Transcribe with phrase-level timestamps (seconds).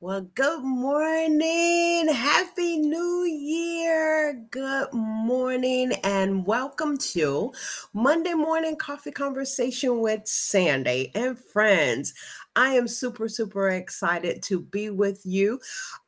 [0.00, 2.08] Well, good morning.
[2.08, 4.46] Happy New Year.
[4.52, 7.52] Good morning and welcome to
[7.96, 12.12] Monday Morning Coffee Conversation with Sandy and friends.
[12.56, 15.60] I am super, super excited to be with you.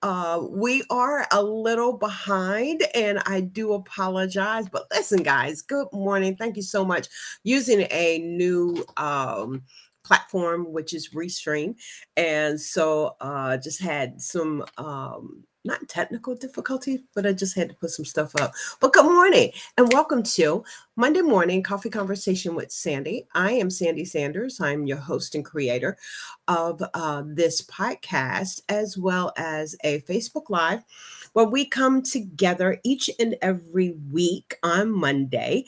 [0.03, 4.69] Uh, we are a little behind, and I do apologize.
[4.69, 6.35] But listen, guys, good morning.
[6.35, 7.07] Thank you so much.
[7.45, 9.63] Using a new um,
[10.03, 11.77] platform, which is Restream.
[12.17, 17.75] And so uh just had some um not technical difficulty, but I just had to
[17.75, 18.53] put some stuff up.
[18.81, 23.27] But good morning and welcome to Monday Morning Coffee Conversation with Sandy.
[23.35, 24.61] I am Sandy Sanders.
[24.61, 25.99] I'm your host and creator
[26.47, 30.85] of uh, this podcast, as well as a Facebook Live
[31.33, 35.65] where we come together each and every week on Monday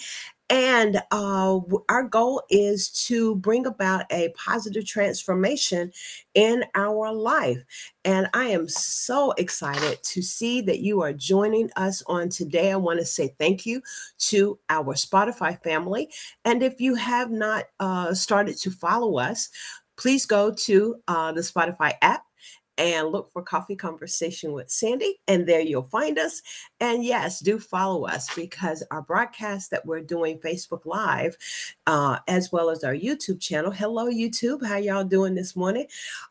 [0.50, 5.92] and uh, our goal is to bring about a positive transformation
[6.34, 7.62] in our life.
[8.04, 12.72] And I am so excited to see that you are joining us on today.
[12.72, 13.82] I want to say thank you
[14.20, 16.08] to our Spotify family.
[16.44, 19.50] And if you have not uh, started to follow us,
[19.98, 22.24] please go to uh, the Spotify app
[22.78, 26.40] and look for Coffee Conversation with Sandy, and there you'll find us.
[26.80, 31.36] And yes, do follow us because our broadcast that we're doing Facebook Live,
[31.86, 33.72] uh, as well as our YouTube channel.
[33.72, 34.64] Hello, YouTube.
[34.64, 35.86] How y'all doing this morning?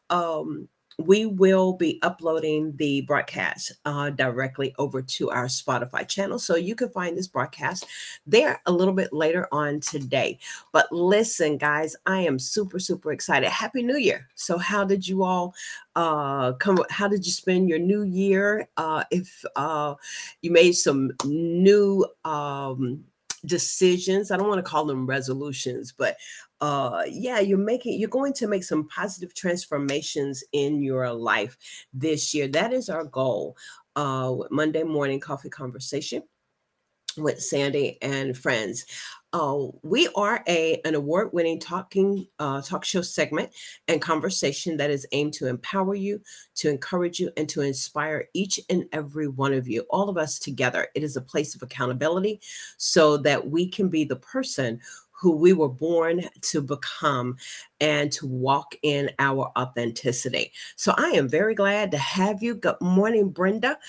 [0.10, 6.40] Um, we will be uploading the broadcast uh, directly over to our Spotify channel.
[6.40, 7.86] So you can find this broadcast
[8.26, 10.40] there a little bit later on today.
[10.72, 13.50] But listen, guys, I am super, super excited.
[13.50, 14.28] Happy New Year.
[14.36, 15.54] So, how did you all
[15.96, 16.80] uh, come?
[16.90, 18.68] How did you spend your new year?
[18.78, 19.96] Uh, if uh,
[20.42, 23.04] you made some new, um,
[23.46, 24.32] decisions.
[24.32, 26.18] I don't want to call them resolutions, but
[26.62, 31.58] uh yeah, you're making you're going to make some positive transformations in your life
[31.94, 32.48] this year.
[32.48, 33.56] That is our goal.
[33.96, 36.24] Uh Monday morning coffee conversation
[37.18, 38.86] with Sandy and friends.
[39.34, 43.50] Uh, we are a an award winning talking uh, talk show segment
[43.88, 46.22] and conversation that is aimed to empower you,
[46.56, 50.40] to encourage you, and to inspire each and every one of you, all of us
[50.40, 50.88] together.
[50.96, 52.40] It is a place of accountability,
[52.78, 54.80] so that we can be the person
[55.20, 57.36] who we were born to become
[57.82, 60.52] and to walk in our authenticity.
[60.76, 62.54] So I am very glad to have you.
[62.54, 63.80] Good morning, Brenda.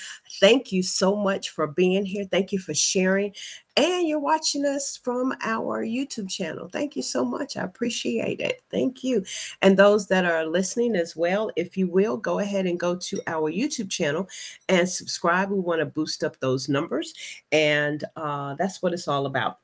[0.41, 2.25] Thank you so much for being here.
[2.25, 3.35] Thank you for sharing.
[3.79, 6.69] And you're watching us from our YouTube channel.
[6.69, 7.57] Thank you so much.
[7.57, 8.61] I appreciate it.
[8.73, 9.25] Thank you.
[9.63, 13.21] And those that are listening as well, if you will, go ahead and go to
[13.29, 14.29] our YouTube channel
[14.69, 15.51] and subscribe.
[15.51, 17.15] We want to boost up those numbers.
[17.53, 19.61] And uh, that's what it's all about.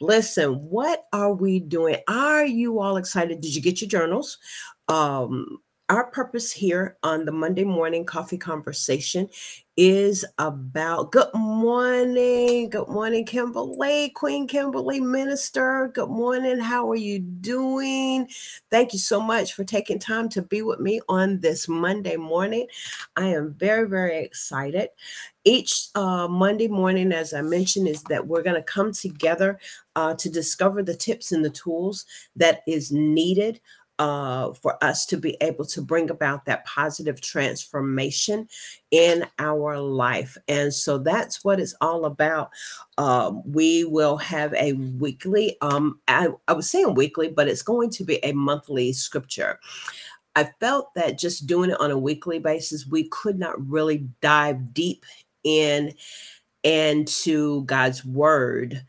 [0.00, 1.98] Listen, what are we doing?
[2.08, 3.40] Are you all excited?
[3.40, 4.38] Did you get your journals?
[4.88, 5.58] Um,
[5.90, 9.28] our purpose here on the Monday morning coffee conversation
[9.76, 12.70] is about good morning.
[12.70, 15.90] Good morning, Kimberly, Queen Kimberly, Minister.
[15.92, 16.58] Good morning.
[16.58, 18.28] How are you doing?
[18.70, 22.66] Thank you so much for taking time to be with me on this Monday morning.
[23.16, 24.88] I am very, very excited.
[25.44, 29.58] Each uh, Monday morning, as I mentioned, is that we're going to come together
[29.96, 32.06] uh, to discover the tips and the tools
[32.36, 33.60] that is needed
[33.98, 38.48] uh, for us to be able to bring about that positive transformation
[38.90, 40.36] in our life.
[40.48, 42.50] And so that's what it's all about.
[42.98, 47.90] Um, we will have a weekly, um, I, I was saying weekly, but it's going
[47.90, 49.60] to be a monthly scripture.
[50.36, 54.74] I felt that just doing it on a weekly basis, we could not really dive
[54.74, 55.04] deep
[55.44, 55.94] in
[56.64, 58.84] into God's word.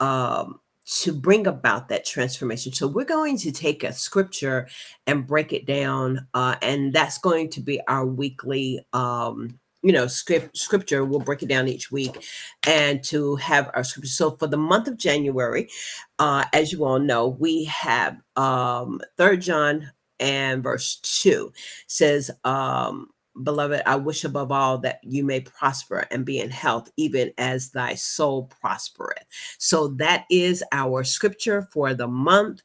[0.00, 0.59] Um,
[0.90, 2.72] to bring about that transformation.
[2.72, 4.68] So we're going to take a scripture
[5.06, 8.84] and break it down, uh, and that's going to be our weekly.
[8.92, 12.26] Um, you know, script, scripture, we'll break it down each week
[12.66, 14.10] and to have our scripture.
[14.10, 15.70] So for the month of January,
[16.18, 21.50] uh, as you all know, we have um, Third John and verse 2
[21.86, 23.08] says, um,
[23.42, 27.70] Beloved, I wish above all that you may prosper and be in health, even as
[27.70, 29.24] thy soul prospereth.
[29.58, 32.62] So that is our scripture for the month.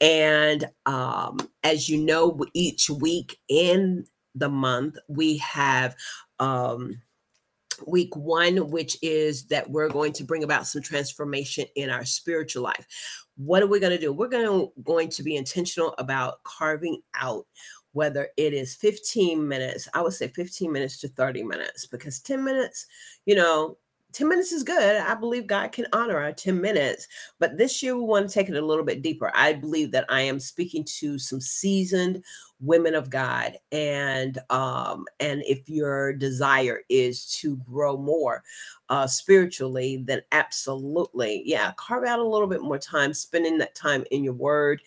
[0.00, 5.94] And um, as you know, each week in the month, we have
[6.40, 7.00] um,
[7.86, 12.62] week one, which is that we're going to bring about some transformation in our spiritual
[12.62, 12.86] life.
[13.36, 14.12] What are we going to do?
[14.12, 17.46] We're going to, going to be intentional about carving out
[17.94, 22.44] whether it is 15 minutes, I would say 15 minutes to 30 minutes, because 10
[22.44, 22.86] minutes,
[23.24, 23.78] you know,
[24.12, 24.96] 10 minutes is good.
[25.00, 27.08] I believe God can honor our 10 minutes.
[27.40, 29.30] But this year, we want to take it a little bit deeper.
[29.34, 32.22] I believe that I am speaking to some seasoned
[32.64, 33.56] women of God.
[33.72, 38.42] And um, and if your desire is to grow more
[38.88, 44.04] uh, spiritually, then absolutely, yeah, carve out a little bit more time, spending that time
[44.10, 44.82] in your word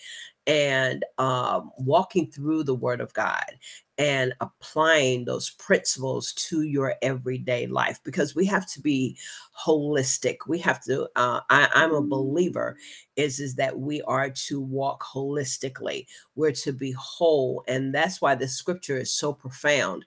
[0.45, 3.57] and um, walking through the word of God
[3.97, 9.17] and applying those principles to your everyday life because we have to be
[9.65, 10.37] holistic.
[10.47, 12.77] We have to uh, I, i'm a believer
[13.15, 16.05] is is that we are to walk holistically.
[16.35, 20.05] We're to be whole and that's why the scripture is so profound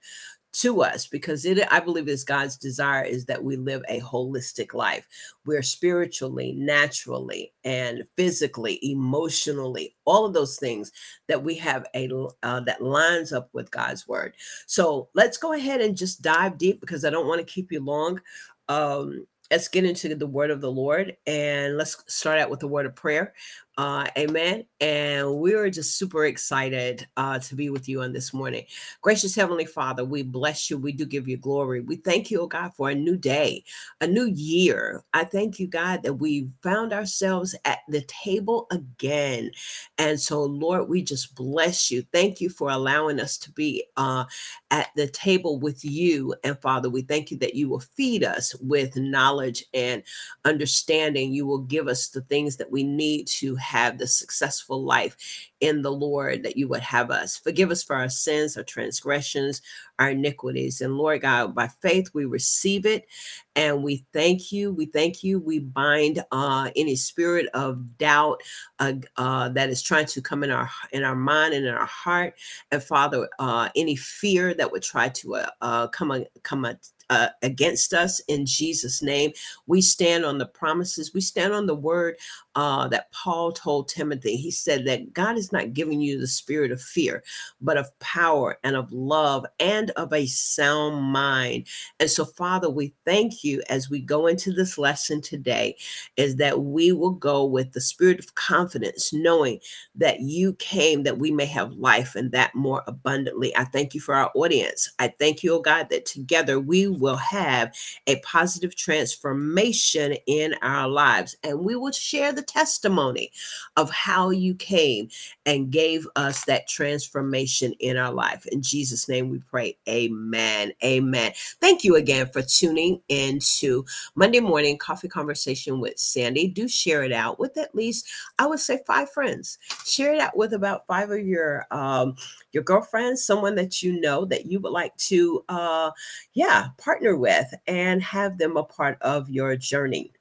[0.53, 4.75] to us because it i believe is god's desire is that we live a holistic
[4.75, 5.07] life.
[5.47, 10.91] We're spiritually naturally and physically emotionally all of those things
[11.29, 12.11] that we have a
[12.43, 14.35] uh, that lines up with god's word.
[14.67, 17.81] So let's go ahead and just dive deep because i don't want to keep you
[17.81, 18.21] long.
[18.69, 22.69] Um let's get into the word of the lord and let's start out with the
[22.69, 23.35] word of prayer
[23.81, 24.63] uh, amen.
[24.83, 28.67] And we're just super excited uh, to be with you on this morning.
[29.01, 30.77] Gracious Heavenly Father, we bless you.
[30.77, 31.81] We do give you glory.
[31.81, 33.65] We thank you, oh God, for a new day,
[34.03, 35.03] a new year.
[35.15, 39.51] I thank you, God, that we found ourselves at the table again.
[39.97, 42.05] And so, Lord, we just bless you.
[42.13, 44.27] Thank you for allowing us to be uh,
[44.71, 46.35] at the table with you.
[46.45, 50.03] And Father, we thank you that you will feed us with knowledge and
[50.45, 51.33] understanding.
[51.33, 55.17] You will give us the things that we need to have the successful life
[55.61, 57.37] in the Lord that you would have us.
[57.37, 59.63] Forgive us for our sins, our transgressions,
[59.99, 60.81] our iniquities.
[60.81, 63.07] And Lord God, by faith, we receive it
[63.55, 64.73] and we thank you.
[64.73, 65.39] We thank you.
[65.39, 68.43] We bind uh, any spirit of doubt
[68.79, 71.87] uh, uh, that is trying to come in our in our mind and in our
[71.87, 72.35] heart.
[72.71, 76.65] And Father, uh, any fear that would try to uh, uh, come come
[77.11, 79.33] uh, against us in Jesus' name.
[79.67, 82.17] We stand on the promises, we stand on the word
[82.57, 84.37] uh, that Paul told Timothy.
[84.37, 87.23] He said that God is not giving you the spirit of fear,
[87.61, 91.67] but of power and of love and of a sound mind.
[91.99, 95.77] And so, Father, we thank you as we go into this lesson today,
[96.17, 99.61] is that we will go with the spirit of confidence, knowing
[99.95, 103.57] that you came that we may have life and that more abundantly.
[103.57, 104.91] I thank you for our audience.
[104.99, 107.75] I thank you, oh God, that together we will have
[108.07, 113.31] a positive transformation in our lives and we will share the the testimony
[113.77, 115.09] of how you came
[115.45, 118.47] and gave us that transformation in our life.
[118.47, 119.77] In Jesus' name we pray.
[119.89, 120.73] Amen.
[120.83, 121.33] Amen.
[121.61, 123.85] Thank you again for tuning into
[124.15, 126.49] Monday morning coffee conversation with Sandy.
[126.49, 128.09] Do share it out with at least,
[128.39, 129.59] I would say, five friends.
[129.85, 132.17] Share it out with about five of your um,
[132.53, 135.91] your girlfriends, someone that you know that you would like to uh
[136.33, 140.13] yeah, partner with and have them a part of your journey.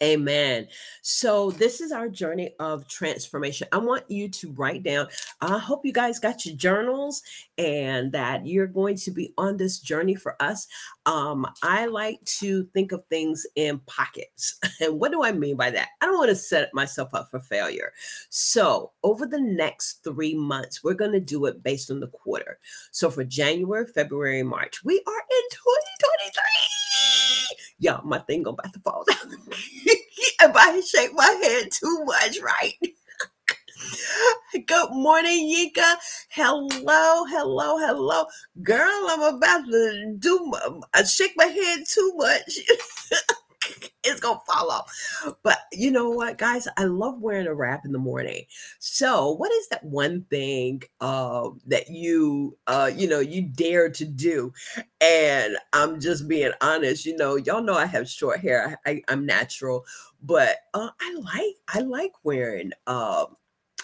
[0.00, 0.68] Amen.
[1.02, 3.66] So, this is our journey of transformation.
[3.72, 5.08] I want you to write down.
[5.40, 7.20] I hope you guys got your journals
[7.56, 10.68] and that you're going to be on this journey for us.
[11.04, 14.58] Um, I like to think of things in pockets.
[14.80, 15.88] And what do I mean by that?
[16.00, 17.92] I don't want to set myself up for failure.
[18.28, 22.60] So, over the next three months, we're going to do it based on the quarter.
[22.92, 26.77] So, for January, February, March, we are in 2023
[27.78, 29.36] y'all, my thing about to fall down.
[29.50, 32.74] if I shake my head too much, right?
[34.66, 35.94] Good morning, Yinka.
[36.30, 38.24] Hello, hello, hello.
[38.62, 40.60] Girl, I'm about to do, my,
[40.94, 42.58] I uh, shake my head too much.
[44.04, 45.36] it's gonna fall off.
[45.42, 46.68] But you know what, guys?
[46.76, 48.44] I love wearing a wrap in the morning.
[48.78, 54.04] So, what is that one thing uh, that you, uh, you know, you dare to
[54.04, 54.52] do?
[55.00, 57.06] And I'm just being honest.
[57.06, 58.78] You know, y'all know I have short hair.
[58.84, 59.84] I, I, am natural,
[60.22, 62.72] but uh, I like I like wearing.
[62.86, 63.26] Uh,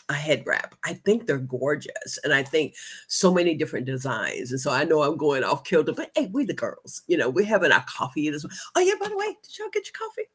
[0.09, 0.75] a head wrap.
[0.85, 2.19] I think they're gorgeous.
[2.25, 2.75] And I think
[3.09, 4.51] so many different designs.
[4.51, 7.31] And so I know I'm going off kilter, but hey, we the girls, you know,
[7.31, 8.45] we're having our coffee this
[8.75, 10.29] Oh yeah, by the way, did y'all get your coffee?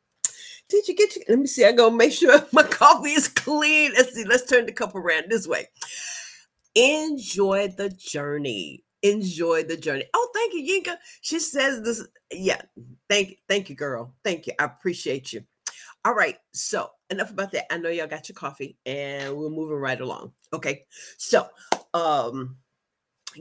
[0.69, 1.65] Did you get your let me see?
[1.65, 3.93] I gotta make sure my coffee is clean.
[3.95, 5.67] Let's see, let's turn the cup around this way.
[6.75, 8.83] Enjoy the journey.
[9.01, 10.05] Enjoy the journey.
[10.13, 10.97] Oh, thank you, Yinka.
[11.21, 12.05] She says this.
[12.31, 12.61] Yeah,
[13.09, 14.13] thank you, thank you, girl.
[14.23, 14.53] Thank you.
[14.59, 15.43] I appreciate you.
[16.05, 16.37] All right.
[16.53, 17.71] So enough about that.
[17.71, 20.33] I know y'all got your coffee and we're moving right along.
[20.53, 20.85] Okay.
[21.17, 21.47] So
[21.93, 22.57] um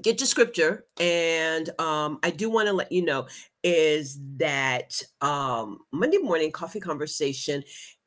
[0.02, 3.26] get your scripture and um i do want to let you know
[3.64, 7.62] is that um, Monday Morning Coffee Conversation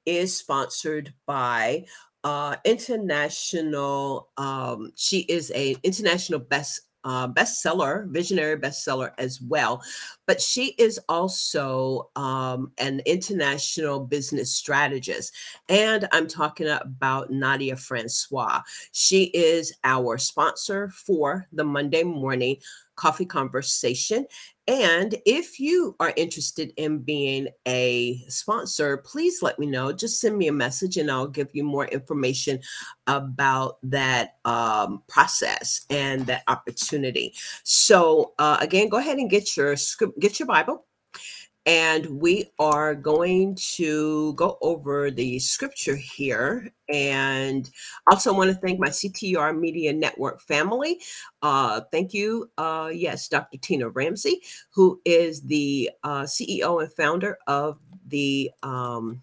[0.06, 1.86] is sponsored by
[2.24, 4.30] uh, international.
[4.38, 9.81] Um, she is a international best uh, bestseller, visionary bestseller as well.
[10.27, 15.34] But she is also um, an international business strategist.
[15.70, 18.62] And I'm talking about Nadia Francois.
[18.91, 22.58] She is our sponsor for the Monday morning
[22.96, 24.26] coffee conversation.
[24.68, 29.92] And if you are interested in being a sponsor, please let me know.
[29.92, 32.60] Just send me a message and I'll give you more information
[33.08, 37.34] about that um, process and that opportunity.
[37.64, 40.86] So uh, again, go ahead and get your script, get your Bible
[41.65, 46.72] and we are going to go over the scripture here.
[46.89, 47.70] And
[48.10, 51.00] also want to thank my CTR Media Network family.
[51.41, 52.50] Uh, thank you.
[52.58, 53.58] Uh, yes, Dr.
[53.60, 54.41] Tina Ramsey,
[54.74, 57.77] who is the uh, CEO and founder of
[58.08, 59.22] the um,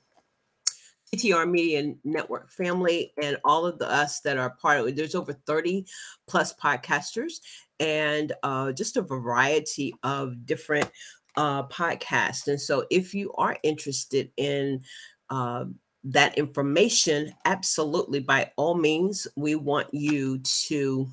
[1.12, 4.96] CTR Media Network family, and all of the us that are part of it.
[4.96, 5.86] There's over 30
[6.26, 7.40] plus podcasters
[7.80, 10.90] and uh, just a variety of different
[11.38, 12.48] uh, podcast.
[12.48, 14.82] And so, if you are interested in
[15.30, 15.66] uh,
[16.04, 21.08] that information, absolutely, by all means, we want you to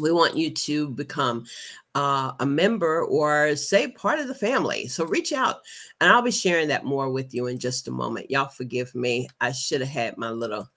[0.00, 1.44] we want you to become
[1.94, 4.88] uh, a member or say part of the family.
[4.88, 5.60] So reach out,
[6.00, 8.30] and I'll be sharing that more with you in just a moment.
[8.30, 9.28] Y'all forgive me.
[9.40, 10.68] I should have had my little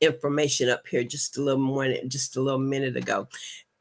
[0.00, 3.28] information up here just a little more, just a little minute ago.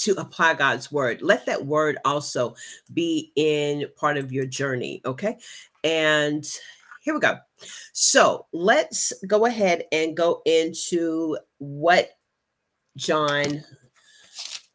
[0.00, 1.22] to apply God's word.
[1.22, 2.54] Let that word also
[2.92, 5.00] be in part of your journey.
[5.04, 5.38] Okay.
[5.84, 6.44] And
[7.02, 7.38] here we go.
[7.92, 12.10] So let's go ahead and go into what
[12.96, 13.64] John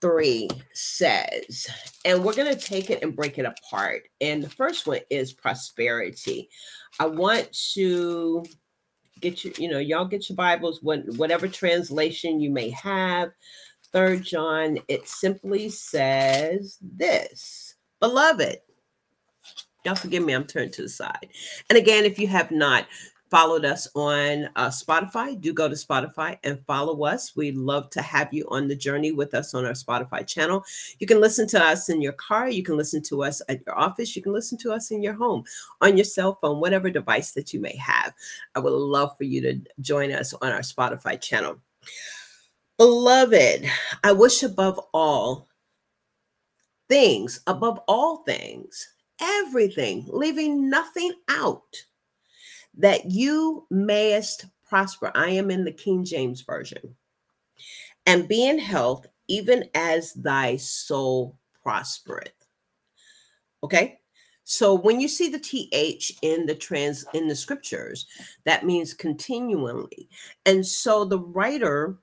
[0.01, 1.67] 3 says.
[2.03, 4.03] And we're going to take it and break it apart.
[4.21, 6.49] And the first one is prosperity.
[6.99, 8.43] I want to
[9.21, 13.31] get you, you know, y'all get your Bibles, what whatever translation you may have.
[13.95, 18.57] Third John, it simply says this Beloved,
[19.85, 21.29] y'all forgive me, I'm turned to the side.
[21.69, 22.87] And again, if you have not
[23.31, 27.37] followed us on uh, Spotify, do go to Spotify and follow us.
[27.37, 30.65] We'd love to have you on the journey with us on our Spotify channel.
[30.99, 33.79] You can listen to us in your car, you can listen to us at your
[33.79, 35.45] office, you can listen to us in your home,
[35.79, 38.13] on your cell phone, whatever device that you may have.
[38.55, 41.61] I would love for you to join us on our Spotify channel.
[42.77, 43.69] Beloved,
[44.03, 45.47] I wish above all
[46.89, 51.85] things, above all things, everything, leaving nothing out,
[52.77, 55.09] that you mayest prosper.
[55.15, 56.95] I am in the King James Version.
[58.05, 62.45] And be in health, even as thy soul prospereth.
[63.63, 63.99] Okay?
[64.43, 68.05] So when you see the th in the trans in the scriptures,
[68.43, 70.09] that means continually.
[70.45, 71.97] And so the writer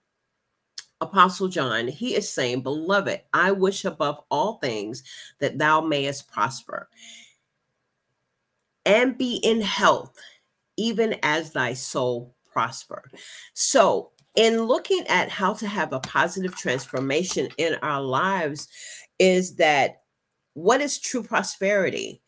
[1.03, 5.03] Apostle John, he is saying, Beloved, I wish above all things
[5.41, 6.89] that thou mayest prosper
[8.87, 10.17] and be in health,
[10.77, 13.11] even as thy soul prosper.
[13.55, 18.69] So, in looking at how to have a positive transformation in our lives,
[19.19, 20.03] is that
[20.55, 22.23] what is true prosperity?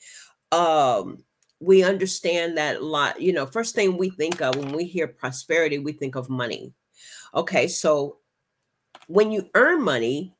[0.52, 1.24] Um,
[1.60, 5.08] we understand that a lot, you know, first thing we think of when we hear
[5.08, 6.74] prosperity, we think of money.
[7.34, 8.18] Okay, so
[9.06, 10.36] when you earn money,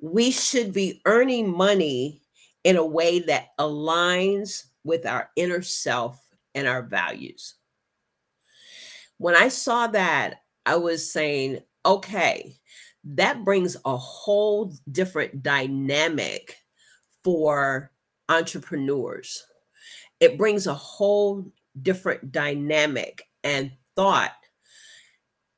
[0.00, 2.22] we should be earning money
[2.64, 6.20] in a way that aligns with our inner self
[6.54, 7.54] and our values.
[9.18, 12.56] When I saw that, I was saying, okay,
[13.04, 16.56] that brings a whole different dynamic
[17.22, 17.92] for
[18.28, 19.44] entrepreneurs.
[20.20, 24.32] It brings a whole different dynamic and thought.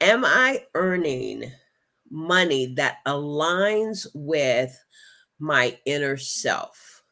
[0.01, 1.51] Am I earning
[2.11, 4.79] money that aligns with
[5.39, 7.03] my inner self?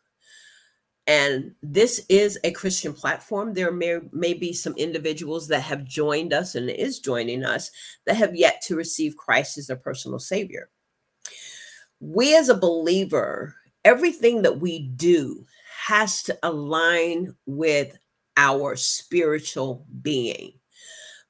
[1.07, 3.55] And this is a Christian platform.
[3.55, 7.71] There may, may be some individuals that have joined us and is joining us
[8.07, 10.69] that have yet to receive Christ as their personal Savior.
[12.01, 15.47] We, as a believer, everything that we do
[15.87, 17.97] has to align with
[18.37, 20.53] our spiritual being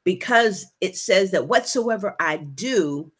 [0.04, 3.12] because it says that whatsoever I do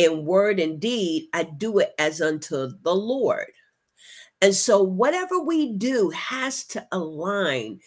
[0.00, 3.52] in word and deed, I do it as unto the Lord.
[4.40, 7.80] And so, whatever we do has to align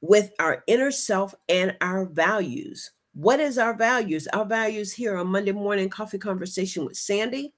[0.00, 2.90] with our inner self and our values.
[3.12, 4.26] What is our values?
[4.28, 7.52] Our values here on Monday morning coffee conversation with Sandy.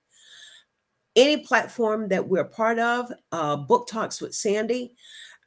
[1.15, 4.97] Any platform that we're part of, uh, book talks with Sandy.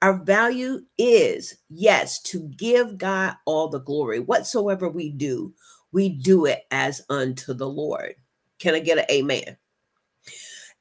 [0.04, 4.20] Our value is yes to give God all the glory.
[4.20, 5.54] Whatsoever we do,
[5.94, 8.16] we do it as unto the Lord.
[8.60, 9.56] Can I get an amen?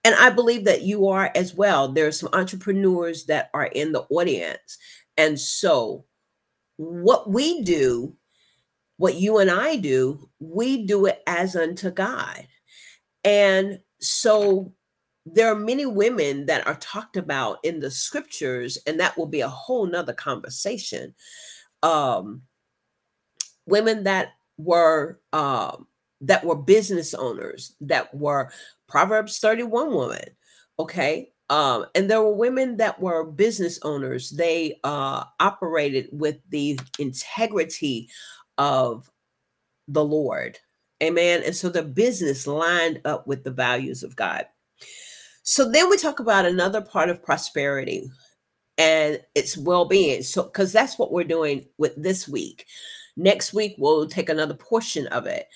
[0.02, 1.86] And I believe that you are as well.
[1.86, 4.76] There are some entrepreneurs that are in the audience.
[5.16, 6.04] And so,
[6.78, 8.16] what we do,
[8.96, 12.48] what you and I do, we do it as unto God.
[13.22, 14.74] And so,
[15.24, 19.40] there are many women that are talked about in the scriptures, and that will be
[19.40, 21.14] a whole nother conversation.
[21.82, 22.42] Um,
[23.66, 25.86] women that were um,
[26.20, 28.50] that were business owners, that were
[28.88, 30.24] Proverbs 31 woman.
[30.78, 31.30] Okay.
[31.50, 34.30] Um, and there were women that were business owners.
[34.30, 38.08] They uh, operated with the integrity
[38.56, 39.10] of
[39.88, 40.58] the Lord.
[41.02, 41.42] Amen.
[41.44, 44.46] And so the business lined up with the values of God.
[45.42, 48.10] So then we talk about another part of prosperity
[48.78, 50.22] and its well-being.
[50.22, 52.66] So because that's what we're doing with this week.
[53.16, 55.48] Next week we'll take another portion of it.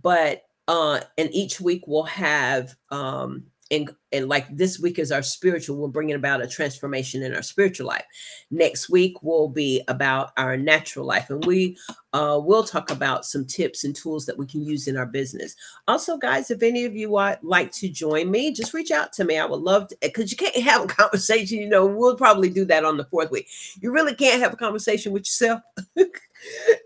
[0.00, 5.22] But uh, and each week we'll have um, and and like this week is our
[5.22, 8.04] spiritual we're bringing about a transformation in our spiritual life.
[8.50, 11.78] Next week will be about our natural life and we
[12.12, 15.56] uh, will talk about some tips and tools that we can use in our business.
[15.88, 19.24] Also guys if any of you would like to join me just reach out to
[19.24, 19.38] me.
[19.38, 22.66] I would love to because you can't have a conversation you know we'll probably do
[22.66, 23.48] that on the fourth week.
[23.80, 25.62] You really can't have a conversation with yourself.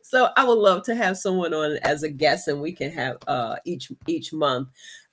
[0.02, 3.16] So i would love to have someone on as a guest and we can have
[3.26, 4.68] uh each each month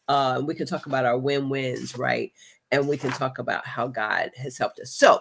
[0.07, 2.31] uh, we can talk about our win wins, right?
[2.71, 4.95] And we can talk about how God has helped us.
[4.95, 5.19] So,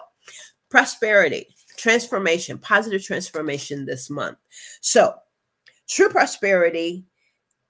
[0.69, 4.37] prosperity, transformation, positive transformation this month.
[4.81, 5.13] So,
[5.87, 7.05] true prosperity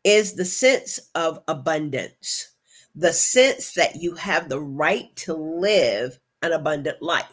[0.04, 2.50] is the sense of abundance,
[2.96, 7.26] the sense that you have the right to live an abundant life.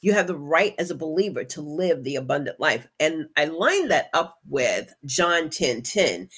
[0.00, 2.86] You have the right as a believer to live the abundant life.
[3.00, 6.28] And I line that up with John 10 10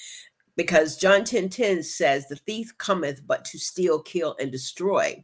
[0.61, 5.23] because John 10 10 says, The thief cometh but to steal, kill, and destroy.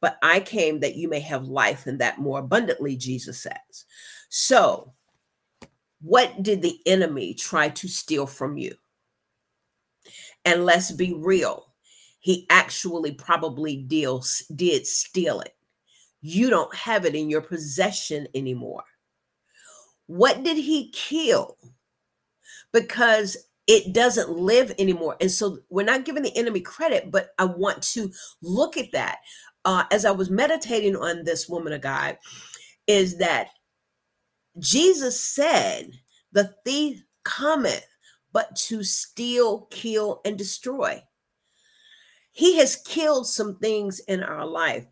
[0.00, 3.84] But I came that you may have life and that more abundantly, Jesus says.
[4.30, 4.92] So,
[6.00, 8.74] what did the enemy try to steal from you?
[10.44, 11.72] And let's be real,
[12.18, 15.54] he actually probably deals, did steal it.
[16.20, 18.82] You don't have it in your possession anymore.
[20.06, 21.56] What did he kill?
[22.72, 23.36] Because
[23.68, 25.16] it doesn't live anymore.
[25.20, 28.10] And so we're not giving the enemy credit, but I want to
[28.42, 29.18] look at that.
[29.64, 32.16] Uh, as I was meditating on this woman of God,
[32.86, 33.50] is that
[34.58, 35.90] Jesus said,
[36.32, 37.86] The thief cometh
[38.32, 41.02] but to steal, kill, and destroy.
[42.32, 44.86] He has killed some things in our life,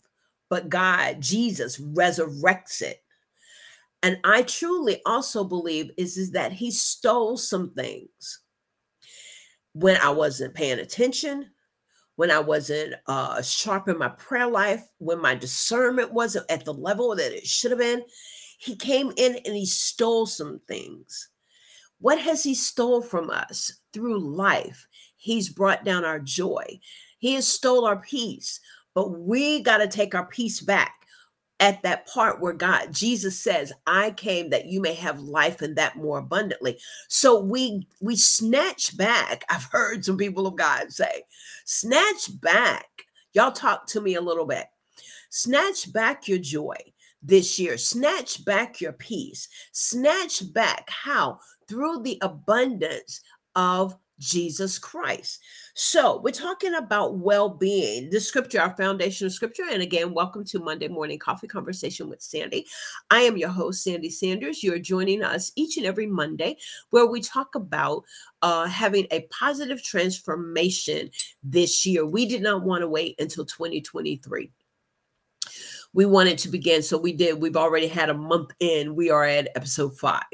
[0.50, 3.02] but God, Jesus, resurrects it.
[4.02, 8.40] And I truly also believe is, is that he stole some things
[9.78, 11.50] when I wasn't paying attention,
[12.14, 16.72] when I wasn't uh, sharp in my prayer life, when my discernment wasn't at the
[16.72, 18.02] level that it should have been.
[18.58, 21.28] He came in and he stole some things.
[22.00, 24.86] What has he stole from us through life?
[25.18, 26.80] He's brought down our joy.
[27.18, 28.60] He has stole our peace,
[28.94, 31.05] but we got to take our peace back
[31.58, 35.76] at that part where God, Jesus says, I came that you may have life and
[35.76, 36.78] that more abundantly.
[37.08, 39.44] So we we snatch back.
[39.48, 41.22] I've heard some people of God say,
[41.64, 42.86] snatch back.
[43.32, 44.66] Y'all talk to me a little bit.
[45.30, 46.76] Snatch back your joy
[47.22, 47.76] this year.
[47.76, 49.48] Snatch back your peace.
[49.72, 51.38] Snatch back how?
[51.68, 53.22] Through the abundance
[53.54, 55.42] of Jesus Christ.
[55.74, 58.10] So, we're talking about well being.
[58.10, 59.64] The scripture, our foundational scripture.
[59.70, 62.66] And again, welcome to Monday Morning Coffee Conversation with Sandy.
[63.10, 64.62] I am your host, Sandy Sanders.
[64.62, 66.56] You're joining us each and every Monday
[66.90, 68.04] where we talk about
[68.42, 71.10] uh, having a positive transformation
[71.42, 72.06] this year.
[72.06, 74.50] We did not want to wait until 2023
[75.96, 76.82] we wanted to begin.
[76.82, 77.40] So we did.
[77.40, 78.94] We've already had a month in.
[78.94, 80.24] We are at episode five.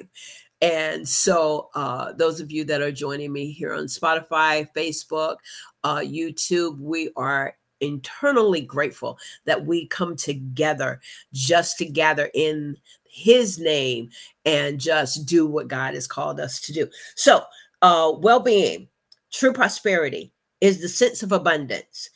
[0.62, 5.38] And so, uh, those of you that are joining me here on Spotify, Facebook,
[5.82, 11.00] uh, YouTube, we are internally grateful that we come together
[11.32, 12.76] just to gather in
[13.10, 14.10] His name
[14.44, 16.88] and just do what God has called us to do.
[17.16, 17.42] So,
[17.82, 18.86] uh, well being,
[19.32, 22.08] true prosperity is the sense of abundance,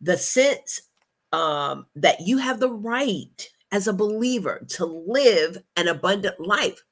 [0.00, 0.80] the sense
[1.32, 6.82] um, that you have the right as a believer to live an abundant life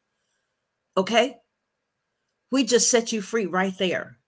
[0.99, 1.37] Okay.
[2.51, 4.19] We just set you free right there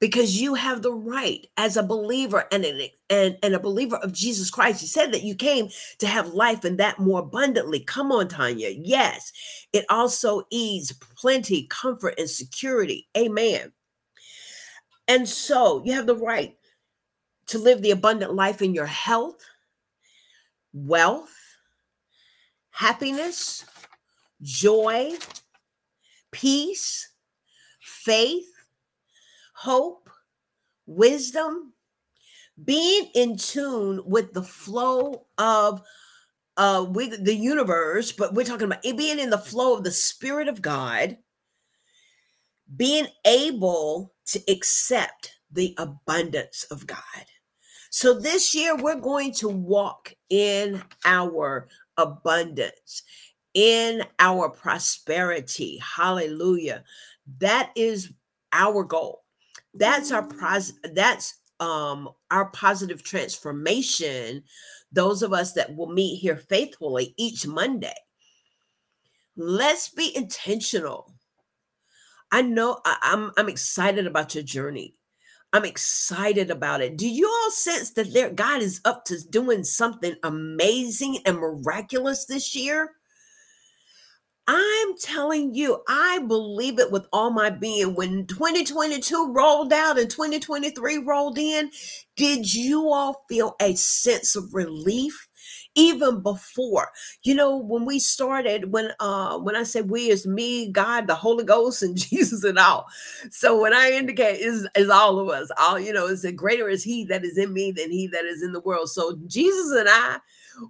[0.00, 4.14] because you have the right as a believer and, an, and, and a believer of
[4.14, 4.80] Jesus Christ.
[4.80, 7.80] He said that you came to have life and that more abundantly.
[7.80, 8.70] Come on, Tanya.
[8.70, 9.32] Yes,
[9.74, 13.06] it also ease plenty, comfort, and security.
[13.18, 13.72] Amen.
[15.06, 16.56] And so you have the right
[17.48, 19.44] to live the abundant life in your health,
[20.72, 21.34] wealth,
[22.70, 23.66] happiness,
[24.40, 25.12] joy,
[26.34, 27.10] peace,
[27.80, 28.50] faith,
[29.54, 30.10] hope,
[30.84, 31.72] wisdom,
[32.62, 35.80] being in tune with the flow of
[36.56, 40.48] uh with the universe, but we're talking about being in the flow of the spirit
[40.48, 41.16] of God,
[42.76, 46.98] being able to accept the abundance of God.
[47.90, 53.04] So this year we're going to walk in our abundance
[53.54, 55.78] in our prosperity.
[55.78, 56.84] Hallelujah.
[57.38, 58.12] That is
[58.52, 59.22] our goal.
[59.72, 64.42] That's our pros that's um our positive transformation
[64.90, 67.94] those of us that will meet here faithfully each Monday.
[69.36, 71.12] Let's be intentional.
[72.30, 74.94] I know I, I'm I'm excited about your journey.
[75.52, 76.96] I'm excited about it.
[76.96, 82.24] Do you all sense that there God is up to doing something amazing and miraculous
[82.24, 82.90] this year?
[84.46, 87.94] I'm telling you, I believe it with all my being.
[87.94, 91.70] When 2022 rolled out and 2023 rolled in,
[92.16, 95.28] did you all feel a sense of relief?
[95.76, 96.90] even before
[97.24, 101.14] you know when we started when uh when i said we is me god the
[101.14, 102.86] holy ghost and jesus and all
[103.30, 106.68] so when i indicate is is all of us all you know is that greater
[106.68, 109.72] is he that is in me than he that is in the world so jesus
[109.78, 110.16] and i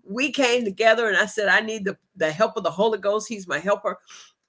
[0.05, 3.29] we came together and I said, I need the, the help of the Holy Ghost.
[3.29, 3.99] He's my helper.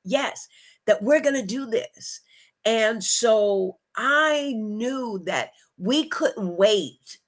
[0.03, 0.47] Yes,
[0.85, 2.21] that we're going to do this.
[2.63, 7.19] And so I knew that we couldn't wait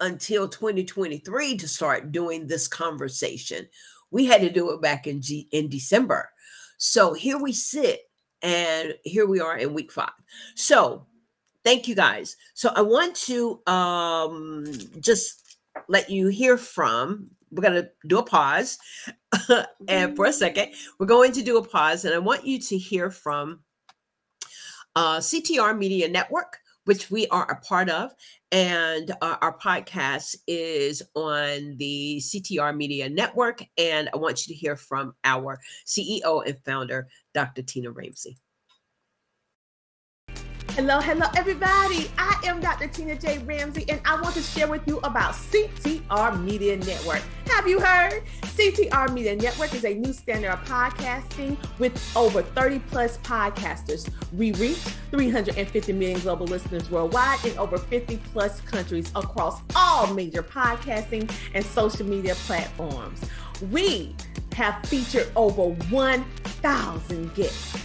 [0.00, 3.66] until 2023 to start doing this conversation.
[4.10, 6.30] We had to do it back in G- in December.
[6.78, 8.02] So here we sit
[8.42, 10.10] and here we are in week 5.
[10.54, 11.06] So,
[11.64, 12.36] thank you guys.
[12.54, 14.66] So I want to um
[15.00, 18.78] just let you hear from we're going to do a pause
[19.88, 22.76] and for a second we're going to do a pause and i want you to
[22.76, 23.60] hear from
[24.96, 28.12] uh, ctr media network which we are a part of
[28.52, 34.58] and uh, our podcast is on the ctr media network and i want you to
[34.58, 38.38] hear from our ceo and founder dr tina ramsey
[40.76, 42.10] Hello, hello, everybody.
[42.18, 42.86] I am Dr.
[42.88, 43.38] Tina J.
[43.38, 47.22] Ramsey, and I want to share with you about CTR Media Network.
[47.46, 48.22] Have you heard?
[48.42, 54.10] CTR Media Network is a new standard of podcasting with over 30 plus podcasters.
[54.34, 54.76] We reach
[55.12, 61.64] 350 million global listeners worldwide in over 50 plus countries across all major podcasting and
[61.64, 63.22] social media platforms.
[63.72, 64.14] We
[64.52, 67.78] have featured over 1,000 guests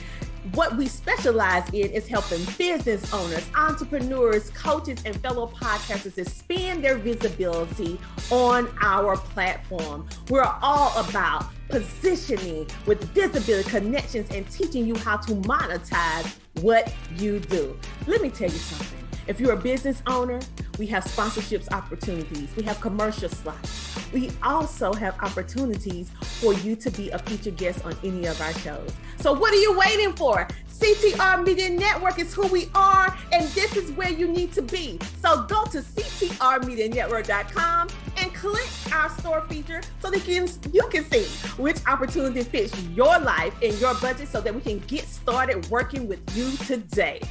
[0.54, 6.98] what we specialize in is helping business owners, entrepreneurs, coaches, and fellow podcasters expand their
[6.98, 10.08] visibility on our platform.
[10.30, 17.40] We're all about positioning with visibility connections and teaching you how to monetize what you
[17.40, 17.78] do.
[18.08, 19.01] Let me tell you something.
[19.28, 20.40] If you're a business owner,
[20.80, 22.50] we have sponsorships opportunities.
[22.56, 23.96] We have commercial slots.
[24.12, 28.54] We also have opportunities for you to be a featured guest on any of our
[28.54, 28.90] shows.
[29.20, 30.48] So what are you waiting for?
[30.70, 34.98] CTR Media Network is who we are, and this is where you need to be.
[35.22, 41.06] So go to ctrmedianetwork.com and click our store feature so that you can, you can
[41.12, 41.26] see
[41.62, 46.08] which opportunity fits your life and your budget so that we can get started working
[46.08, 47.22] with you today.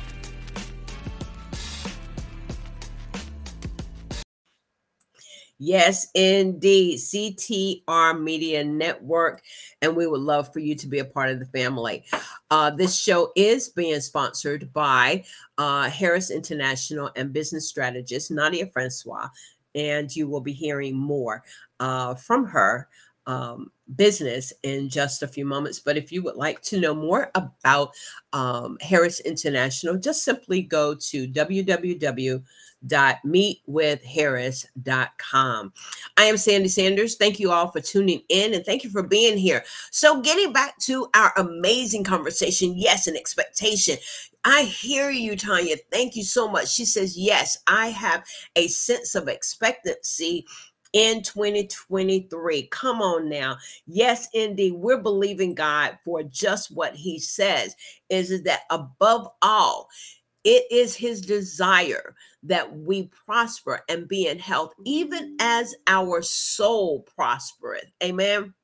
[5.62, 6.96] Yes, indeed.
[6.96, 9.42] CTR Media Network.
[9.82, 12.06] And we would love for you to be a part of the family.
[12.50, 15.22] Uh, this show is being sponsored by
[15.58, 19.28] uh, Heiress International and business strategist Nadia Francois.
[19.74, 21.44] And you will be hearing more
[21.78, 22.88] uh, from her
[23.26, 25.78] um, business in just a few moments.
[25.78, 27.92] But if you would like to know more about
[28.32, 32.42] um, Heiress International, just simply go to www
[32.86, 35.72] meetwithheiress.com.
[36.16, 37.16] I am Sandy Sanders.
[37.16, 39.64] Thank you all for tuning in and thank you for being here.
[39.90, 43.96] So, getting back to our amazing conversation, yes, an expectation.
[44.44, 45.76] I hear you, Tanya.
[45.92, 46.72] Thank you so much.
[46.72, 48.24] She says, Yes, I have
[48.56, 50.46] a sense of expectancy
[50.92, 52.66] in 2023.
[52.68, 53.56] Come on now.
[53.86, 54.72] Yes, indeed.
[54.72, 57.76] We're believing God for just what He says
[58.08, 59.88] is that above all,
[60.44, 65.36] it is his desire that we prosper and be in health, even mm-hmm.
[65.40, 67.90] as our soul prospereth.
[68.02, 68.54] Amen.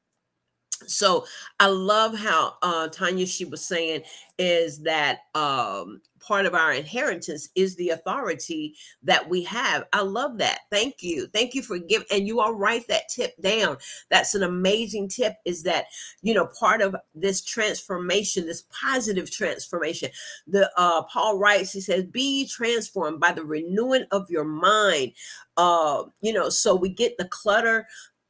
[0.87, 1.25] So
[1.59, 4.03] I love how uh, Tanya she was saying
[4.39, 9.85] is that um, part of our inheritance is the authority that we have.
[9.93, 10.61] I love that.
[10.71, 11.29] Thank you.
[11.29, 12.07] Thank you for giving.
[12.11, 13.79] And you all write that tip down.
[14.11, 15.87] That's an amazing tip is that,
[16.23, 20.11] you know, part of this transformation, this positive transformation,
[20.47, 25.13] the uh, Paul writes, he says, be transformed by the renewing of your mind.
[25.57, 27.87] Uh, you know, so we get the clutter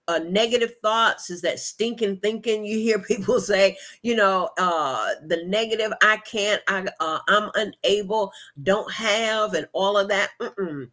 [0.08, 5.44] uh, negative thoughts is that stinking thinking you hear people say you know uh the
[5.46, 10.30] negative i can't i uh, i'm unable don't have and all of that.
[10.40, 10.88] Mm-mm.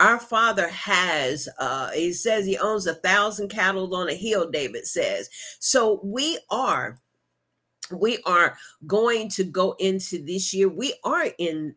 [0.00, 4.86] our father has uh he says he owns a thousand cattle on a hill david
[4.86, 5.28] says.
[5.58, 6.98] So we are
[7.90, 8.56] we are
[8.86, 10.68] going to go into this year.
[10.68, 11.74] We are in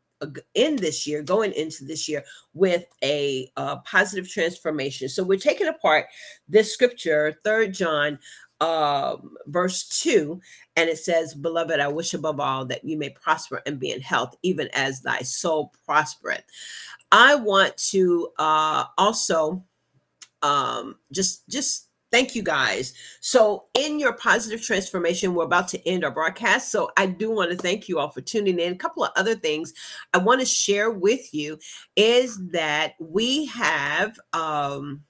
[0.54, 5.10] in this year, going into this year with a uh, positive transformation.
[5.10, 6.08] So we're taking apart
[6.48, 8.20] this scripture, Third John,
[8.60, 10.40] um, verse two,
[10.76, 14.02] and it says, "Beloved, I wish above all that you may prosper and be in
[14.02, 16.44] health, even as thy soul prospereth."
[17.12, 19.64] I want to uh, also
[20.42, 22.94] um, just just Thank you guys.
[23.22, 26.70] So, in your positive transformation, we're about to end our broadcast.
[26.70, 28.74] So, I do want to thank you all for tuning in.
[28.74, 29.74] A couple of other things
[30.14, 31.58] I want to share with you
[31.96, 35.04] is that we have, um,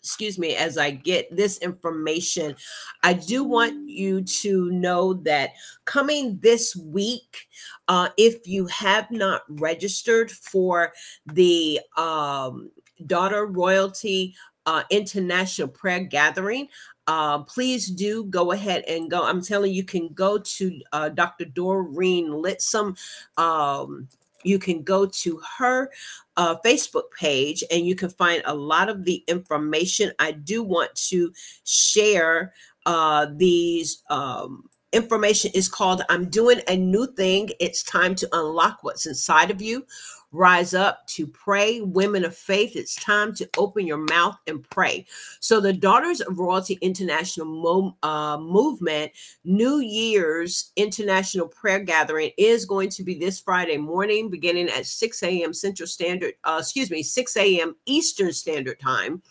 [0.00, 2.56] excuse me, as I get this information,
[3.02, 5.50] I do want you to know that
[5.84, 7.46] coming this week,
[7.88, 10.94] uh, if you have not registered for
[11.26, 12.70] the um,
[13.06, 14.34] daughter royalty
[14.66, 16.68] uh, international prayer gathering.
[17.06, 19.22] Uh, please do go ahead and go.
[19.22, 21.44] I'm telling you, you can go to uh, Dr.
[21.44, 22.96] Doreen Litsom.
[23.36, 24.08] Um,
[24.42, 25.90] you can go to her
[26.36, 30.12] uh, Facebook page and you can find a lot of the information.
[30.18, 31.32] I do want to
[31.64, 32.52] share
[32.86, 37.50] uh, these um, information is called I'm doing a new thing.
[37.60, 39.86] It's time to unlock what's inside of you.
[40.34, 41.80] Rise up to pray.
[41.80, 45.06] Women of faith, it's time to open your mouth and pray.
[45.38, 49.12] So, the Daughters of Royalty International Mo- uh, Movement
[49.44, 55.22] New Year's International Prayer Gathering is going to be this Friday morning, beginning at 6
[55.22, 55.54] a.m.
[55.54, 57.76] Central Standard, uh, excuse me, 6 a.m.
[57.86, 59.22] Eastern Standard Time.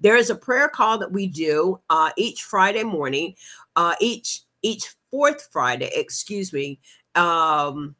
[0.00, 3.34] There is a prayer call that we do uh, each Friday morning.
[3.76, 6.80] Uh, each each fourth Friday, excuse me,
[7.16, 7.94] um,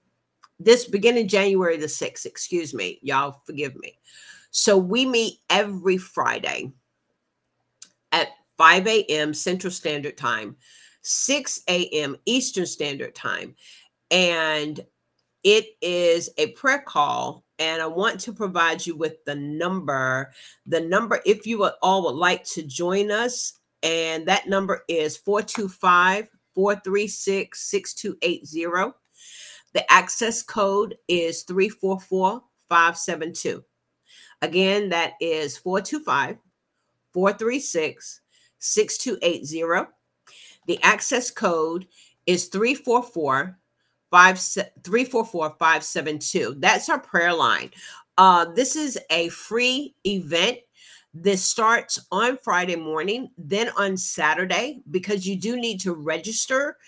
[0.59, 3.99] this beginning January the 6th, excuse me, y'all forgive me.
[4.51, 6.73] So we meet every Friday
[8.13, 9.35] at 5 a.m.
[9.35, 10.57] Central Standard Time,
[11.03, 12.17] 6 a.m.
[12.27, 13.55] Eastern Standard Time.
[14.11, 14.81] And
[15.45, 17.45] it is a prayer call.
[17.61, 20.33] And I want to provide you with the number.
[20.67, 26.29] The number, if you all would like to join us, and that number is 425
[26.55, 28.93] 436 6280.
[29.79, 33.65] The access code is 344572.
[34.43, 36.39] Again, that is 425
[37.15, 38.21] 436
[38.59, 39.89] 6280.
[40.67, 41.87] The access code
[42.27, 43.57] is 344
[44.11, 46.57] 344 572.
[46.59, 47.71] That's our prayer line.
[48.17, 50.59] Uh, this is a free event.
[51.15, 56.79] This starts on Friday morning, then on Saturday, because you do need to register.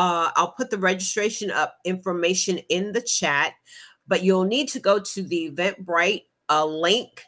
[0.00, 3.52] Uh, I'll put the registration up information in the chat,
[4.08, 7.22] but you'll need to go to the Eventbrite uh, link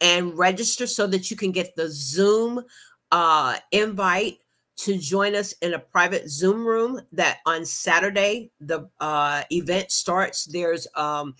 [0.00, 2.62] and register so that you can get the Zoom
[3.10, 4.38] uh, invite
[4.76, 10.44] to join us in a private Zoom room that on Saturday the uh, event starts.
[10.44, 11.34] There's um,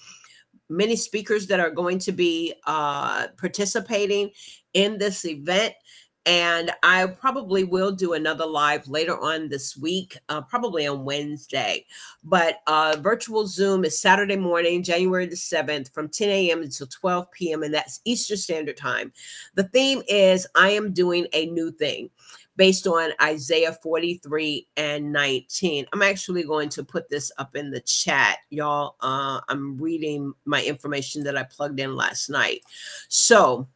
[0.69, 4.33] many speakers that are going to be uh, participating
[4.75, 5.75] in this event.
[6.25, 11.85] And I probably will do another live later on this week, uh, probably on Wednesday.
[12.23, 16.63] But uh, virtual Zoom is Saturday morning, January the 7th, from 10 a.m.
[16.63, 19.13] until 12 p.m., and that's Eastern Standard Time.
[19.55, 22.11] The theme is I am doing a new thing
[22.57, 25.87] based on Isaiah 43 and 19.
[25.93, 28.97] I'm actually going to put this up in the chat, y'all.
[29.01, 32.61] Uh, I'm reading my information that I plugged in last night.
[33.09, 33.69] So,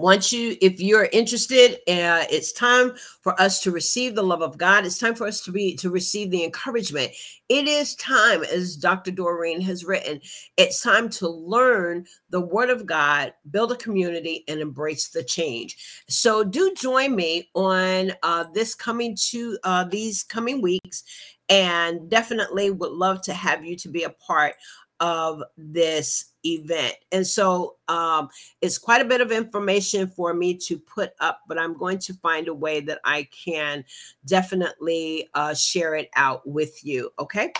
[0.00, 4.58] once you if you're interested uh, it's time for us to receive the love of
[4.58, 4.86] god.
[4.86, 7.12] It's time for us to be to receive the encouragement.
[7.48, 10.20] It is time as dr doreen has written
[10.56, 15.76] it's time to learn the word of god build a community and embrace the change.
[16.08, 21.04] So do join me on uh, this coming to uh, these coming weeks
[21.48, 24.54] and definitely would love to have you to be a part
[25.00, 26.94] of this event.
[27.12, 28.28] And so um,
[28.60, 32.14] it's quite a bit of information for me to put up, but I'm going to
[32.14, 33.84] find a way that I can
[34.26, 37.10] definitely uh, share it out with you.
[37.18, 37.52] Okay.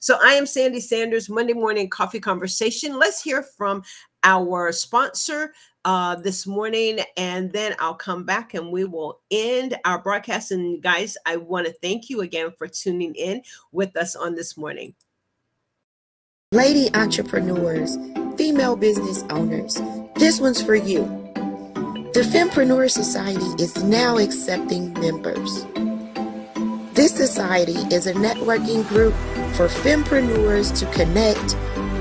[0.00, 2.98] So I am Sandy Sanders, Monday Morning Coffee Conversation.
[2.98, 3.82] Let's hear from
[4.24, 5.52] our sponsor.
[5.84, 10.50] Uh, this morning, and then I'll come back and we will end our broadcast.
[10.50, 14.56] And guys, I want to thank you again for tuning in with us on this
[14.56, 14.96] morning.
[16.50, 17.96] Lady entrepreneurs,
[18.36, 19.80] female business owners,
[20.16, 21.04] this one's for you.
[22.12, 25.64] The Fempreneur Society is now accepting members.
[26.94, 29.14] This society is a networking group
[29.54, 31.56] for fempreneurs to connect,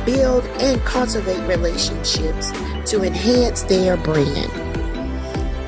[0.05, 2.51] build, and cultivate relationships
[2.91, 4.51] to enhance their brand.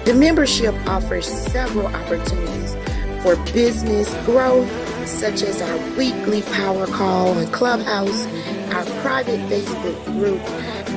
[0.05, 2.75] The membership offers several opportunities
[3.23, 4.69] for business growth,
[5.07, 8.25] such as our weekly power call and clubhouse
[8.73, 10.41] our private Facebook group,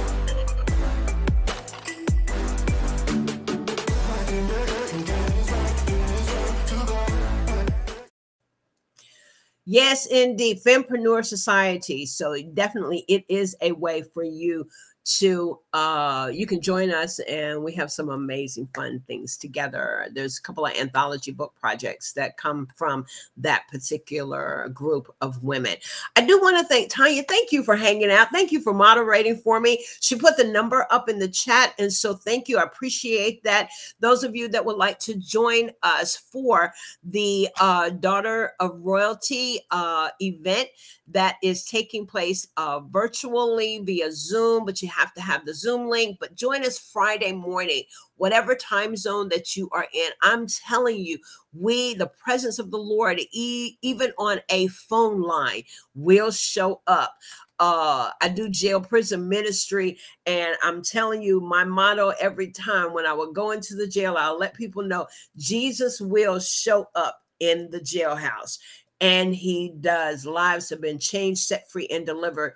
[9.71, 10.61] Yes, indeed.
[10.67, 12.07] Fempreneur Society.
[12.07, 14.67] So definitely it is a way for you
[15.09, 20.07] to uh you can join us and we have some amazing fun things together.
[20.13, 23.07] There's a couple of anthology book projects that come from
[23.39, 25.77] that particular group of women.
[26.17, 28.29] I do want to thank tanya thank you for hanging out.
[28.31, 29.83] Thank you for moderating for me.
[30.01, 32.59] She put the number up in the chat and so thank you.
[32.59, 33.71] I appreciate that.
[34.01, 39.61] Those of you that would like to join us for the uh daughter of royalty
[39.71, 40.69] uh event
[41.11, 45.89] that is taking place uh virtually via zoom but you have to have the Zoom
[45.89, 47.85] link, but join us Friday morning,
[48.17, 50.11] whatever time zone that you are in.
[50.23, 51.19] I'm telling you,
[51.55, 57.17] we, the presence of the Lord, e- even on a phone line, will show up.
[57.61, 63.07] Uh I do jail prison ministry and I'm telling you my motto every time when
[63.07, 65.09] I would go into the jail I'll let people know
[65.39, 68.59] Jesus will show up in the jailhouse
[69.01, 70.27] and he does.
[70.27, 72.55] Lives have been changed set free and delivered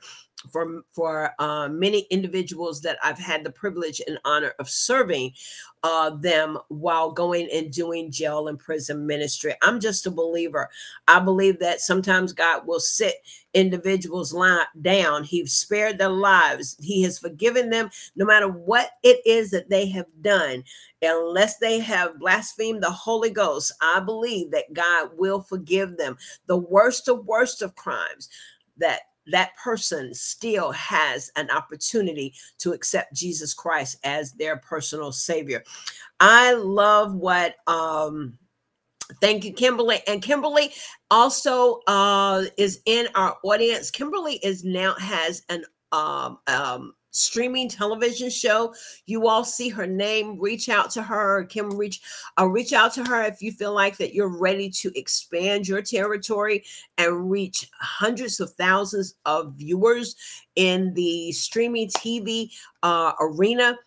[0.51, 5.33] for for uh, many individuals that I've had the privilege and honor of serving
[5.83, 9.55] uh, them while going and doing jail and prison ministry.
[9.63, 10.71] I'm just a believer.
[11.09, 13.15] I believe that sometimes God will sit
[13.55, 15.25] individuals lie down.
[15.25, 16.77] He's spared their lives.
[16.81, 20.65] He has forgiven them no matter what it is that they have done.
[21.03, 26.17] Unless they have blasphemed the Holy Ghost, I believe that God will forgive them.
[26.47, 28.29] The worst of worst of crimes
[28.79, 35.63] that that person still has an opportunity to accept Jesus Christ as their personal savior.
[36.21, 38.39] I love what um
[39.21, 40.01] Thank you, Kimberly.
[40.07, 40.73] And Kimberly
[41.11, 43.91] also uh, is in our audience.
[43.91, 48.75] Kimberly is now has an um, um, streaming television show.
[49.07, 51.45] You all see her name, reach out to her.
[51.45, 52.01] Kim, reach
[52.39, 55.83] uh, reach out to her if you feel like that you're ready to expand your
[55.83, 56.65] territory
[56.99, 60.17] and reach hundreds of thousands of viewers
[60.57, 62.51] in the streaming TV
[62.83, 63.79] uh, arena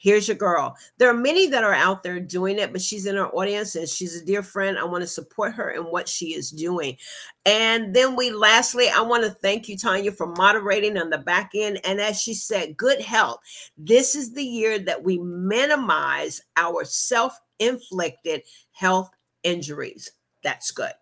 [0.00, 0.76] here's your girl.
[0.98, 3.88] There are many that are out there doing it, but she's in our audience and
[3.88, 4.78] she's a dear friend.
[4.78, 6.96] I want to support her in what she is doing.
[7.44, 11.50] And then we lastly, I want to thank you, Tanya, for moderating on the back
[11.54, 11.80] end.
[11.84, 13.40] And as she said, good health.
[13.76, 18.42] This is the year that we minimize our self inflicted
[18.72, 19.10] health
[19.44, 20.10] injuries.
[20.42, 20.92] That's good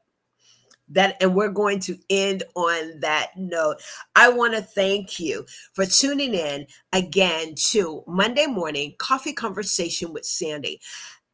[0.91, 3.77] that and we're going to end on that note.
[4.17, 10.25] I want to thank you for tuning in again to monday morning coffee conversation with
[10.25, 10.81] sandy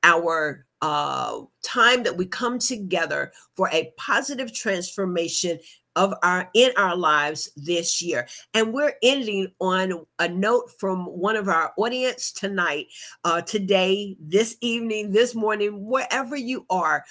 [0.03, 5.59] our uh, time that we come together for a positive transformation
[5.97, 8.27] of our in our lives this year.
[8.53, 12.89] And we're ending on a note from one of our audience tonight
[13.25, 17.05] uh, today this evening this morning wherever you are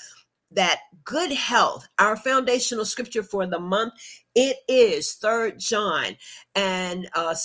[0.56, 3.94] that good health, our foundational scripture for the month,
[4.36, 6.16] it is third John
[6.56, 7.36] and uh,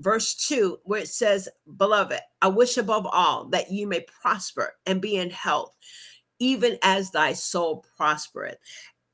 [0.00, 5.00] verse 2, where it says, Beloved, I wish above all that you may prosper and
[5.00, 5.74] be in health,
[6.38, 8.58] even as thy soul prospereth.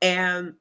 [0.01, 0.55] And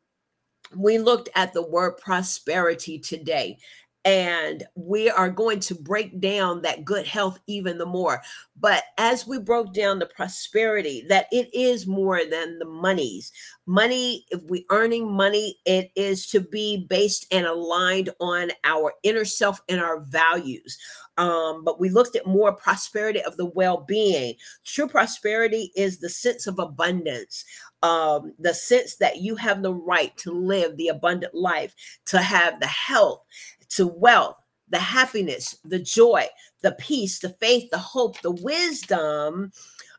[0.76, 3.58] we looked at the word prosperity today
[4.04, 8.22] and we are going to break down that good health even the more.
[8.58, 13.32] But as we broke down the prosperity that it is more than the monies.
[13.66, 19.24] Money if we earning money it is to be based and aligned on our inner
[19.24, 20.78] self and our values.
[21.18, 24.36] Um, but we looked at more prosperity of the well-being.
[24.64, 27.44] True prosperity is the sense of abundance
[27.82, 31.74] um, the sense that you have the right to live the abundant life
[32.06, 33.24] to have the health
[33.70, 34.36] to wealth,
[34.68, 36.26] the happiness, the joy,
[36.62, 39.50] the peace, the faith, the hope, the wisdom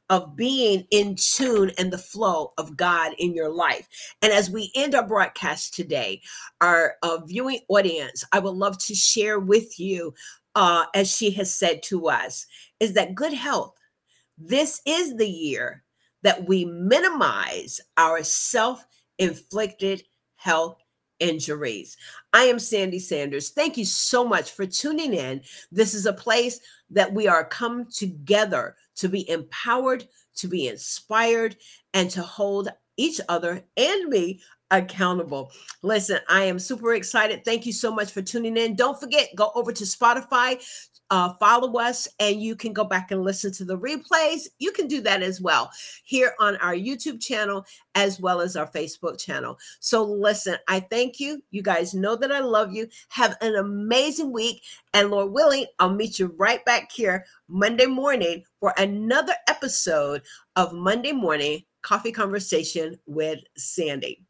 [0.09, 3.87] of being in tune and the flow of God in your life.
[4.21, 6.21] And as we end our broadcast today,
[6.59, 10.13] our uh, viewing audience, I would love to share with you,
[10.55, 12.45] uh, as she has said to us,
[12.81, 13.73] is that good health.
[14.37, 15.83] This is the year
[16.23, 18.85] that we minimize our self
[19.17, 20.03] inflicted
[20.35, 20.80] health
[21.21, 21.95] injuries.
[22.33, 23.51] I am Sandy Sanders.
[23.51, 25.41] Thank you so much for tuning in.
[25.71, 26.59] This is a place
[26.89, 30.05] that we are come together to be empowered,
[30.35, 31.55] to be inspired,
[31.93, 34.41] and to hold each other and me
[34.71, 35.51] accountable.
[35.83, 37.43] Listen, I am super excited.
[37.45, 38.75] Thank you so much for tuning in.
[38.75, 40.63] Don't forget, go over to Spotify,
[41.11, 44.47] uh, follow us, and you can go back and listen to the replays.
[44.59, 45.69] You can do that as well
[46.03, 49.59] here on our YouTube channel as well as our Facebook channel.
[49.81, 51.43] So, listen, I thank you.
[51.51, 52.87] You guys know that I love you.
[53.09, 54.63] Have an amazing week.
[54.93, 60.21] And Lord willing, I'll meet you right back here Monday morning for another episode
[60.55, 64.25] of Monday Morning Coffee Conversation with Sandy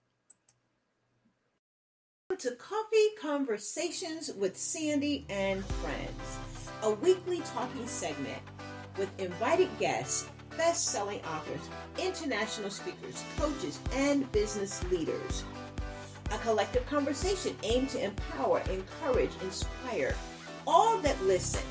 [2.38, 6.40] to Coffee Conversations with Sandy and Friends,
[6.84, 8.42] a weekly talking segment
[8.98, 10.28] with invited guests,
[10.58, 11.62] best selling authors,
[11.98, 15.44] international speakers, coaches, and business leaders.
[16.32, 20.16] A collective conversation aimed to empower, encourage, inspire
[20.66, 21.62] all that listen